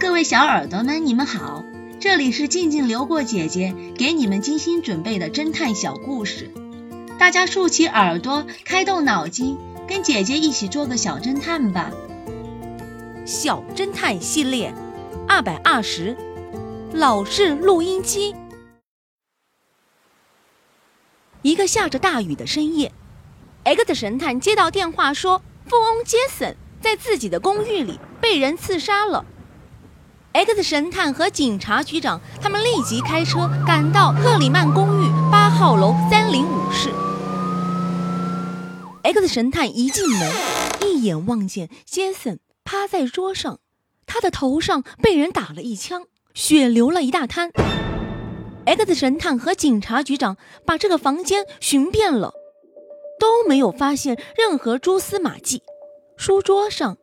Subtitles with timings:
[0.00, 1.64] 各位小耳朵们，你们好，
[2.00, 6.50] 这里是静静流过姐姐给你们精心准备的侦探小故事，
[7.18, 11.92] 大家竖起耳朵，开动脑筋，跟姐姐一起做个小侦探吧。
[13.24, 14.74] 小侦探系列
[15.28, 16.16] 二百二十，
[16.92, 18.34] 老式录音机。
[21.42, 22.90] 一个下着大雨的深夜
[23.62, 29.24] ，X 神探接到电话说，富翁杰森在自己的公寓里被人刺杀了。
[30.34, 36.90] X 神探和警察局长他们立即开车赶到克里曼公寓八号楼三零五室。
[39.04, 40.32] X 神探一进门，
[40.84, 43.60] 一眼望见杰森趴在桌上，
[44.06, 47.52] 他的头上被人打了一枪，血流了一大滩。
[48.64, 52.32] X 神探和警察局长把这个房间寻遍了，
[53.20, 55.62] 都没有发现任何蛛丝马迹。
[56.16, 56.96] 书桌上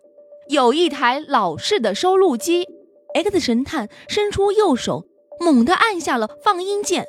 [0.50, 2.68] 有一台老式的收录机。
[3.14, 5.06] X 神探伸出右手，
[5.40, 7.06] 猛地按下了放音键。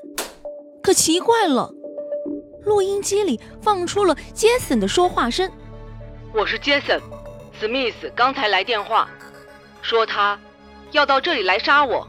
[0.83, 1.73] 可奇怪了，
[2.65, 5.49] 录音机里放出了杰森的说话声
[6.35, 7.01] ：“我是杰森，
[7.59, 9.09] 史密斯刚才来电话，
[9.81, 10.41] 说他
[10.91, 12.09] 要到这里来杀我。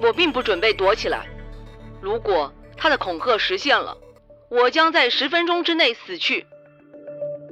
[0.00, 1.26] 我并不准备躲起来。
[2.00, 3.96] 如果他的恐吓实现了，
[4.48, 6.46] 我将在十分钟之内死去。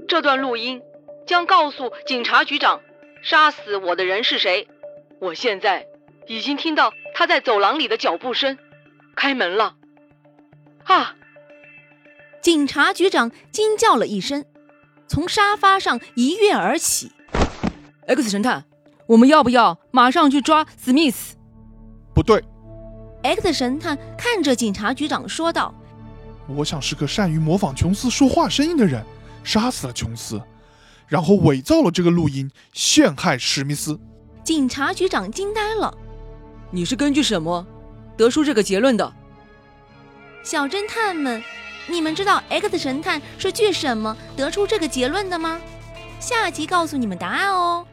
[0.07, 0.83] 这段录音
[1.27, 2.81] 将告诉警察局长，
[3.23, 4.69] 杀死我的人是谁。”
[5.23, 5.87] 我现在
[6.27, 8.59] 已经听到他在走廊里的脚步声，
[9.15, 9.77] 开门了。
[10.83, 11.15] 啊！
[12.43, 14.45] 警察局长惊叫了一声，
[15.07, 17.13] 从沙发上一跃而起。
[18.09, 18.65] X 神探，
[19.07, 21.37] 我们要不要马上去抓史密斯？
[22.13, 22.43] 不对。
[23.23, 25.73] X 神探看着警察局长说道
[26.51, 29.07] ：“我想是个善于模仿琼斯说话声音的人，
[29.45, 30.43] 杀死了琼斯，
[31.07, 34.01] 然后伪造了这个录音，陷害史密斯。”
[34.45, 35.97] 警察局长惊呆了
[36.73, 37.65] ：“你是根据什么
[38.17, 39.13] 得出这个结论的？”
[40.43, 41.41] 小侦探们，
[41.89, 45.61] 你们知道 X 神探是据什么得出这个结论的吗？
[46.19, 47.87] 下集告诉你们答案哦。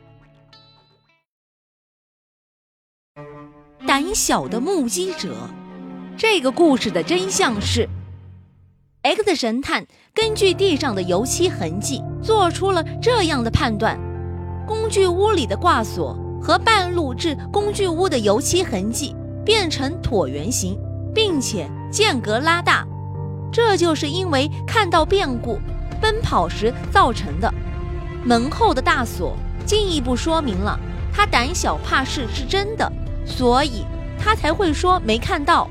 [3.87, 5.35] 胆小的目击者，
[6.17, 7.87] 这个故事的真相是
[9.03, 13.99] ：X 神探根据地上的油漆痕迹，做出了这样的判断：
[14.67, 16.17] 工具屋里的挂锁。
[16.41, 20.77] 和半路至工具屋的油漆痕迹变成椭圆形，
[21.13, 22.85] 并且间隔拉大，
[23.51, 25.59] 这就是因为看到变故、
[26.01, 27.53] 奔跑时造成的。
[28.23, 29.35] 门后的大锁
[29.65, 30.79] 进一步说明了
[31.11, 32.91] 他胆小怕事是真的，
[33.25, 33.85] 所以
[34.17, 35.69] 他才会说没看到。